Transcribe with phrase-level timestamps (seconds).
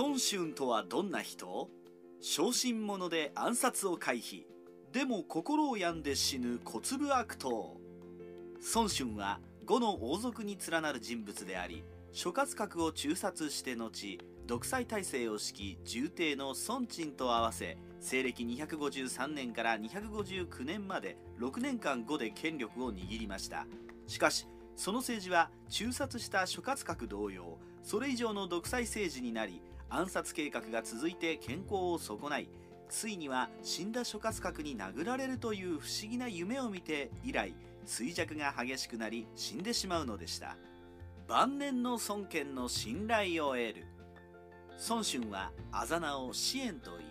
[0.00, 1.68] 孫春とはどんな人？
[2.22, 4.44] 小心者で暗殺を回避。
[4.94, 7.76] でも心を病んで死ぬ小粒悪党。
[8.74, 23.66] 孫春は呉の王族に連なる人物であり諸葛閣を中殺して後独裁体制を敷き重帝の孫陳と合わせ西暦253年から259年まで6年間後で権力を握りました。
[24.06, 24.46] しかし
[24.76, 32.48] その政治は中殺した諸葛閣同様それ以上の独裁政治になり暗殺計画が続いて健康を損ない。
[32.88, 37.54] ついには死んだ諸葛閣に殴られるという不思議な夢を見て以来
[37.86, 40.56] 衰弱が激しくなり死んでしまうのでした。
[41.28, 43.84] 晩年の孫権の信頼を得る。
[44.88, 47.06] 孫春はあざ名を支援といい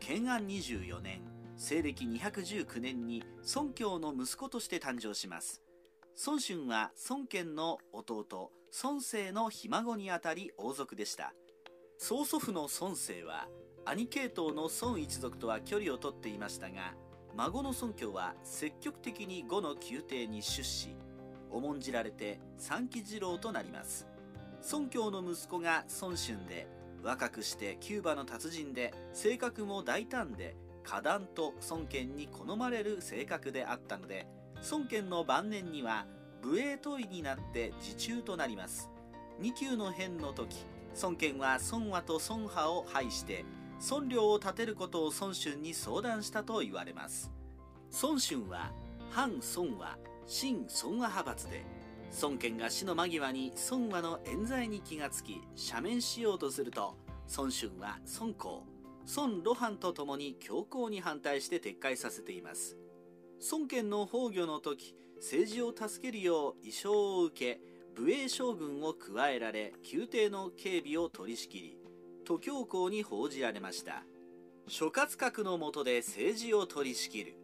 [0.00, 1.20] 建安24年
[1.56, 3.22] 西暦219年に
[3.54, 5.62] 孫教の息子として誕生します。
[6.26, 8.50] 孫春は孫権の弟
[8.82, 11.32] 孫生のひ孫にあたり王族でした。
[11.98, 13.48] 曽祖父の孫生は
[13.84, 16.94] 兄系統の孫一族とは距離をとっていましたが
[17.36, 20.94] 孫の孫教は積極的に呉の宮廷に出資
[21.50, 24.08] 重んじられて三期次郎となります。
[24.72, 26.66] 孫教の息子が孫春で
[27.02, 34.26] 若くしてキューバの達人で性格も大胆で花壇と孫権に好まれる性格であったので
[34.70, 36.06] 孫権の晩年には
[36.42, 38.90] 武衛都尉になって自中となります。
[39.40, 40.64] 2級の変の時
[41.00, 43.44] 孫権は孫和と孫派を廃して
[43.90, 47.30] 孫領を建てることを孫春に相談したと言われます。
[48.02, 48.72] 孫春は
[49.10, 51.64] 反孫和新孫和派閥で
[52.22, 56.96] 孫権が死の間際に孫和の冤罪に気がつき赦免しようとすると
[57.36, 58.64] 孫春は孫公
[59.16, 62.76] 孫露伴と共に強硬に反対して撤回させています。
[63.50, 67.60] 孫権の崩御の時政治を助けるよう遺書を受け
[67.96, 71.78] 武衛将軍を加えられ宮廷の警備を取り仕切り
[72.24, 74.02] 徒教皇に報じられました。
[74.66, 77.36] 諸葛閣の下で政治を取り仕切る。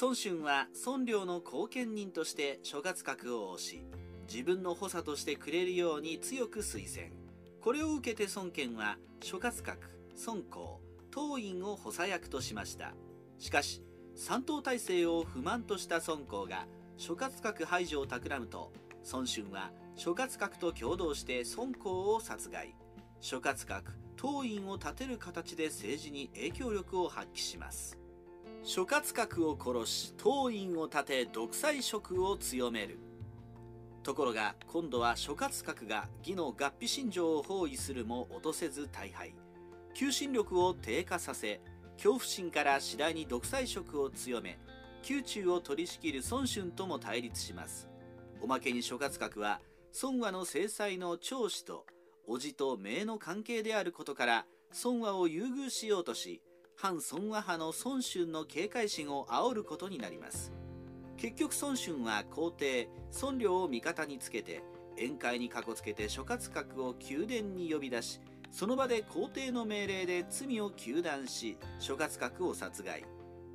[0.00, 3.84] 孫春は孫領の後見人として諸葛閣を推し
[4.32, 7.12] 自分の補佐としてくれるように強く推薦。
[7.60, 9.76] これを受けて孫権は諸葛閣
[10.26, 10.80] 孫公
[11.10, 12.94] 当院を補佐役としました。
[13.38, 13.82] しかし
[14.14, 18.72] 三党体制を不満とした孫公が諸葛閣排除を企むと
[19.12, 22.74] 孫春は諸葛閣と共同して孫公を殺害。
[23.20, 23.82] 諸葛閣
[24.16, 27.98] 当院を立てる形で政治に影響力を発揮します。
[28.62, 32.98] 諸葛閣を殺し当院を立て独裁色を強める。
[34.02, 39.34] ところが今度は諸葛閣が義の合皮信条を包囲するも落とせず大敗。
[39.94, 41.60] 求心力を低下させ
[41.96, 44.58] 恐怖心から次第に独裁色を強め
[45.08, 47.93] 宮中を取り仕切る孫春とも対立します。
[48.40, 49.60] おまけに諸葛閣は
[50.02, 51.86] 孫和の制裁の長子と
[52.26, 54.46] 叔父と姪の関係であることから
[54.84, 56.42] 孫和を優遇しようとし
[56.76, 60.52] 反孫和派の孫春の警戒心を煽ることになります。
[61.16, 62.88] 結局孫春は皇帝
[63.22, 64.62] 孫領を味方につけて
[64.96, 68.20] 宴会にかこつけて諸葛閣を宮殿に呼び出し
[68.50, 73.04] その場で皇帝の命令で罪を糾弾し諸葛閣を殺害。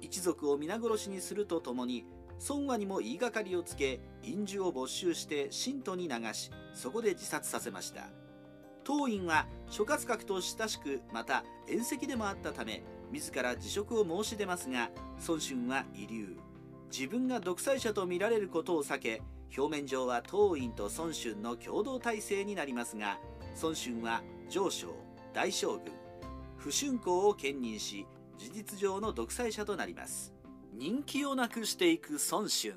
[0.01, 2.06] 一族を皆殺しにするとともに
[2.48, 8.10] 孫和にも言いがかりをつけ印樹を没収して信徒に流しそこで自殺させました。
[8.84, 14.90] 当院は諸葛閣と親しくまた縁戚でもあったため自ら辞職を申し出ますが
[15.28, 16.38] 孫春は遺留。
[16.92, 19.22] 自分が独裁者と見られることを避け
[19.56, 23.20] 表面上は当院と孫春の共同体制になりますが
[23.62, 24.96] 孫春は上将
[25.34, 25.94] 大将軍。
[26.58, 28.06] 不春公を兼任し
[28.38, 30.39] 事実上の独裁者となります。
[30.79, 32.73] 人気をなくしていく孫春。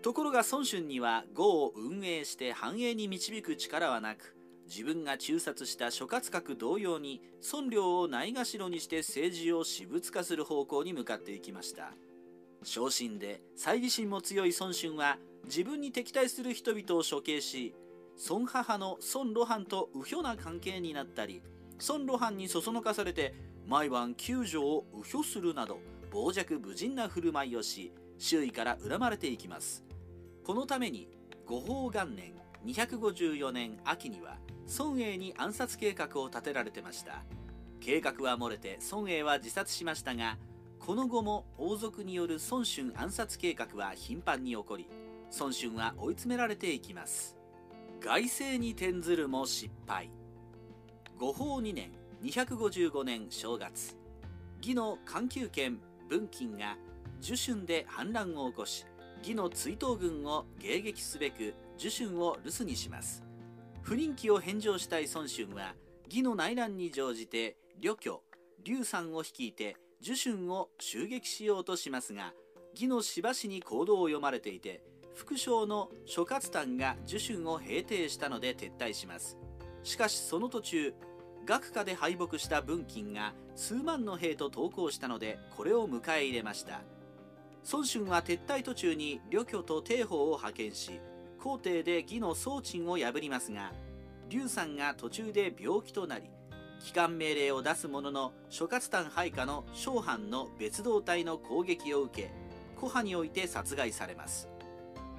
[0.00, 4.36] ところが孫春には呉を運営して繁栄に導く力はなく
[4.68, 7.20] 自分が中殺した諸葛閣同様に
[7.52, 11.94] 孫領をないがしろにして政治を私物化する方向に向かっていきました。
[12.62, 17.74] 昇進で猜疑心も強い孫春は自分に敵対する人々を処刑し
[18.28, 21.42] 孫母の孫露伴と右挙な関係になったり
[21.88, 23.34] 孫露伴にそそのかされて
[23.66, 29.84] 毎晩救助を右挙するなど傍若無人な振る舞いをし周囲から恨まれていきます。
[30.44, 31.08] このために
[31.46, 32.34] 五法元年
[32.66, 34.38] 254年秋には
[34.78, 37.22] 孫英に暗殺計画を立てられてました。
[37.80, 40.36] 計画は漏れて孫英は自殺しましたが
[40.80, 44.88] この後も王族による孫春暗殺計画は頻繁に起こり
[45.38, 47.36] 孫春は追い詰められていきます。
[48.00, 50.10] 外政に転ずるも失敗。
[51.18, 51.90] 五法2年
[52.22, 53.96] 255年正月。
[54.60, 55.78] 義の環球権
[56.08, 56.76] 文金が
[57.20, 58.86] 樹春で反乱を起こし
[59.22, 63.24] 義の追悼軍を迎撃すべく樹春を留守にします。
[63.82, 65.74] 不人気を返上したい孫春は
[66.06, 68.22] 義の内乱に乗じて旅居
[68.64, 72.32] 劉さんを率いて樹春を襲撃しようとしますが
[72.74, 74.82] 義のしばしに行動を読まれていて
[75.14, 79.36] 副将の諸葛丹が樹春を平定したので撤退します。
[79.82, 80.94] しかしその途中
[81.48, 86.82] 学科で敗北した文金が数万の兵と投降したのでこれを迎え入れました。
[87.72, 91.00] 孫春は撤退途中に旅居と帝宝を派遣し
[91.42, 93.72] 皇帝で義の宗鎮を破りますが
[94.28, 96.26] 劉さんが途中で病気となり
[96.80, 102.30] 帰還命令を出すものの諸葛丹配下の諸藩の別動隊の攻撃を受け
[102.76, 104.48] 古派において殺害されます。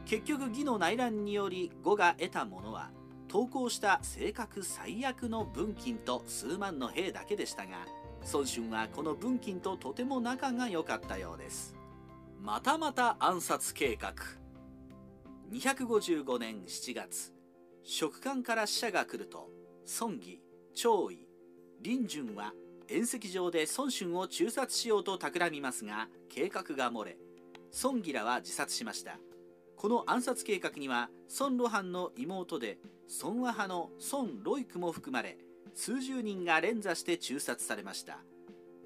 [0.06, 2.92] 結局義の内乱により呉が得たものは
[3.30, 7.86] 投降した性格最悪の文金と数万の兵だけでしたが
[8.34, 11.76] 孫春はこの文金ととても仲が良かったようです。
[12.42, 14.14] またまた暗殺計画。
[15.52, 17.32] 255年7月
[17.84, 19.50] 職官から使者が来ると
[20.00, 20.42] 孫義
[20.76, 21.28] 張尉
[21.84, 22.54] 林順は
[22.88, 27.18] 宴席上で孫春を中殺しようと企みますが計画が漏れ
[27.84, 29.20] 孫義らは自殺しました。
[29.76, 31.10] この暗殺計画には
[31.40, 32.80] 孫露藩の妹で
[33.10, 35.40] 孫和派の孫ロイクも含まれ
[35.74, 38.20] 数十人が連座して中殺されました。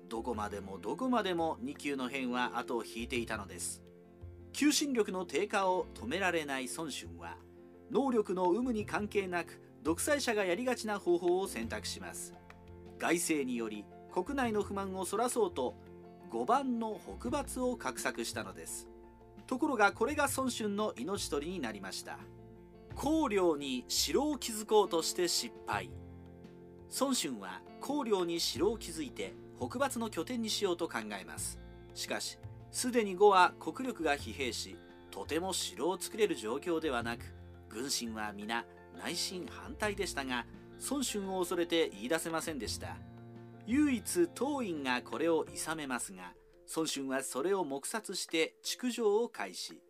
[0.08, 3.84] どこまでもどこまでも2級の変は後を引いていたのです。
[4.54, 7.36] 求心力の低下を止められない孫春は
[7.92, 12.34] 能力の有無に関係なく独裁者がやりがちな方法を選択します。
[13.00, 13.84] 外政により
[14.14, 15.76] 国内の不満をそらそうと
[16.32, 18.88] 5番の北伐を画策したのです。
[19.48, 22.20] ところがこれが孫春の命取りになりました。
[22.96, 25.90] 公領に城を築こうとして失敗。
[27.00, 31.60] 孫春は公領に城を築いて北伐の拠点にしようと考えます。
[31.94, 32.38] しかし
[32.72, 34.78] すでに呉は国力が疲弊し
[35.12, 37.24] とても城を作れる状況ではなく
[37.70, 38.66] 軍神は皆
[38.98, 40.46] 内心反対でしたが
[40.90, 42.98] 孫春を恐れて言い出せませんでした。
[43.66, 46.34] 唯一当院がこれを諌めますが
[46.76, 49.82] 孫春はそれを黙殺して築城を開始。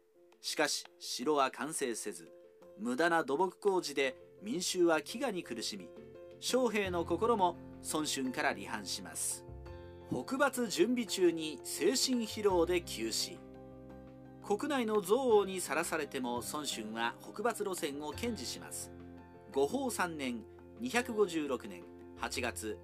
[0.41, 2.29] しかし城は完成せず
[2.79, 5.89] 無駄な土木工事で民衆は飢餓に苦しみ
[6.39, 7.55] 将兵の心も
[7.93, 9.45] 孫春から離反します。
[10.09, 13.39] 北伐準備中に精神疲労で急死。
[14.45, 18.91] 国内の憎悪にさらされても孫春は北伐路線を堅持します。
[19.53, 20.43] 五法3年
[20.81, 21.83] 256年
[22.19, 22.77] 8月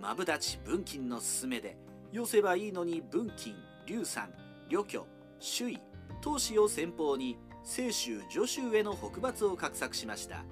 [0.00, 1.76] マブダチ文金の勧めで
[2.10, 3.54] 寄せばいいのに文金
[3.86, 4.28] 劉山
[4.68, 5.06] 旅居
[5.38, 5.78] 周囲
[6.20, 10.44] 当氏を先方に清州助州への北伐を画策しました。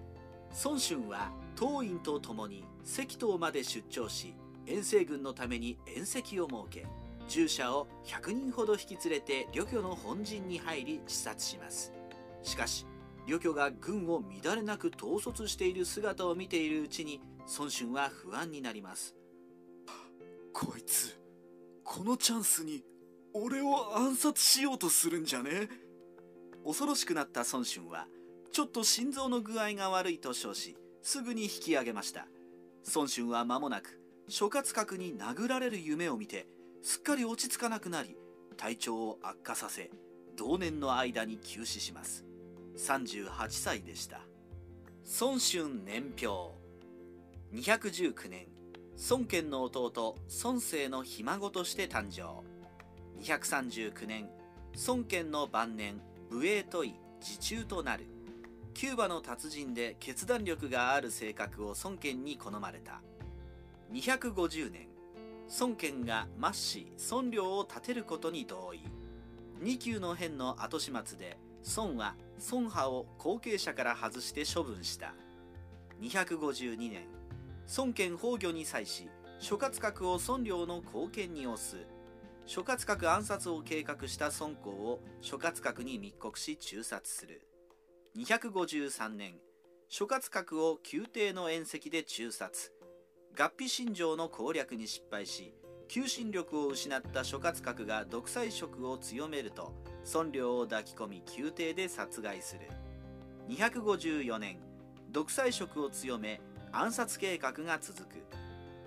[0.65, 4.35] 孫春は当院と共に関東まで出張し
[4.67, 6.87] 遠征軍のために宴席を設け
[7.29, 11.93] 従者を100人ほど引き連れて旅居の本陣に入り視察します。
[12.43, 12.87] しかし
[13.27, 17.21] 旅居が軍を乱れなく統率している姿を見ているうちに
[17.59, 19.15] 孫春は不安になります。
[20.53, 21.19] こいつ
[21.85, 22.83] このチャンスに
[23.33, 25.69] 俺を暗殺しようとするんじゃね？
[26.65, 28.07] 恐ろしくなった孫春は
[28.53, 32.27] ちょっと心臓の具合が悪いと称しすぐに引き上げました。
[32.95, 36.47] 孫春は間もなく諸葛閣に殴られる夢を見て
[36.83, 38.17] すっかり落ち着かなくなり
[38.57, 39.91] 体調を悪化させ
[40.37, 42.25] 同年の間に急死します。
[42.77, 44.21] 38歳でした。
[45.21, 46.55] 孫春年表。
[47.53, 48.47] 219年。
[49.11, 52.43] 孫権の弟孫生のひ孫として誕生。
[53.21, 54.31] 239年。
[54.87, 56.01] 孫権の晩年。
[56.33, 58.07] 武衛とい自中となる。
[58.73, 63.03] キューバの達人で決断力がある性格を孫権に好まれた。
[63.93, 64.89] 250年
[65.61, 68.81] 孫権が末子孫領を立てることに同意。
[69.63, 71.37] 2級の変の後始末で
[71.77, 72.15] 孫は
[72.51, 75.13] 孫派を後継者から外して処分した。
[76.01, 77.03] 252年
[77.77, 81.77] 孫権崩御に際し諸葛閣を孫領の後見に押す。
[82.45, 87.47] 諸葛閣暗殺を計画した孫公を諸葛閣に密告し中殺する。
[88.17, 89.35] 253年
[89.89, 92.73] 諸葛閣を宮廷の宴席で中殺。
[93.39, 95.55] 合皮信条の攻略に失敗し
[95.89, 99.73] 求心力を失った諸葛閣が独裁色を強めると
[100.13, 102.69] 孫領を抱き込み宮廷で殺害する。
[103.49, 104.59] 254年
[105.11, 106.41] 独裁色を強め
[106.73, 108.25] 暗殺計画が続く。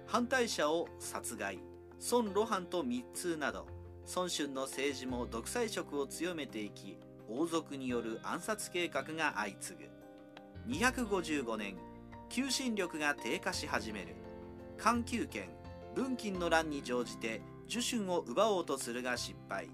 [0.08, 1.60] 反対者を殺害。
[2.00, 3.68] 孫露伴と密通など
[4.16, 6.98] 孫春の政治も独裁色を強めていき
[7.28, 9.90] 王族による暗殺計画が相次ぐ。
[10.72, 11.78] 255年
[12.30, 14.16] 求心力が低下し始める。
[14.78, 15.50] 環球権
[15.96, 19.70] 文金の乱に乗じて受春を奪おうとするが失敗。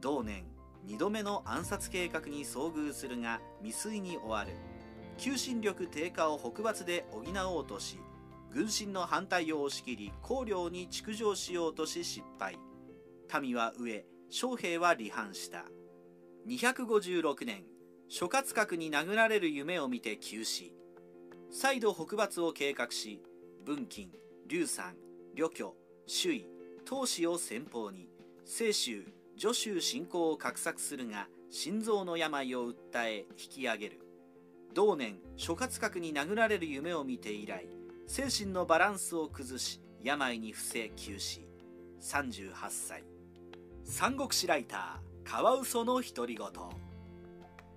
[0.00, 0.44] 同年
[0.86, 4.52] 2度目の暗殺計画に遭遇するが未遂に終わる。
[5.18, 7.22] 求心力低下を北伐で補
[7.54, 7.98] おうとし
[8.52, 12.58] 軍神の反対を押し切り公領に築城しようとし失敗。
[13.40, 15.64] 民は飢え将兵は離反した。
[16.48, 17.62] 256年
[18.08, 20.74] 諸葛閣に殴られる夢を見て急死。
[21.52, 23.22] 再度北伐を計画し
[23.64, 24.10] 文金
[24.48, 24.94] 劉山
[25.34, 25.76] 旅居
[26.06, 26.46] 周囲
[26.88, 28.08] 東市を先方に。
[28.46, 29.04] 清州
[29.36, 32.74] 徐州侵攻を画策するが心臓の病を訴
[33.08, 34.00] え引き上げる。
[34.74, 37.66] 同年諸葛閣に殴られる夢を見て以来
[38.12, 41.46] 精神のバランスを崩し病に伏せ急死
[42.02, 43.04] 38歳。
[43.84, 46.48] 三国志ライターカワウソの独り言。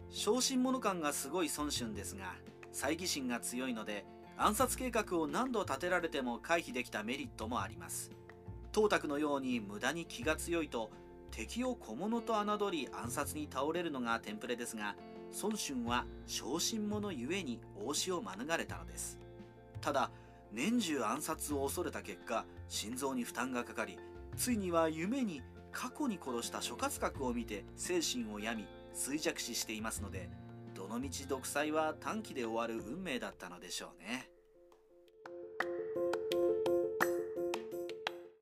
[0.10, 2.34] 小心者感がすごい孫春ですが
[2.74, 8.10] 猜疑心が強いので暗殺計画を何度立てられても回避できたメリットもあります。
[8.72, 10.90] 董卓のように無駄に気が強いと
[11.30, 14.96] 敵を小物と侮り暗殺に倒れるのがテンプレですが
[15.44, 19.20] 孫春は小心者ゆえに応死を免れたのです。
[19.80, 20.10] ただ
[20.54, 23.98] 年中暗殺を恐れた結果心臓に負担がかかり
[24.38, 25.42] ついには夢に
[25.72, 30.30] 過去に殺した諸葛閣を見て精神を病み衰弱死していますので
[30.76, 34.33] どのみち独裁は短期で終わる運命だったのでしょうね。